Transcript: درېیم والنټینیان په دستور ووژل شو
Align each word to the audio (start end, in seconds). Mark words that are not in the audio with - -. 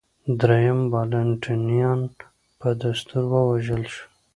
درېیم 0.39 0.79
والنټینیان 0.93 2.01
په 2.59 2.67
دستور 2.81 3.23
ووژل 3.31 3.83
شو 3.93 4.03